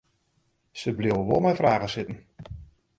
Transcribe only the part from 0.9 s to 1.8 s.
bliuwe wol mei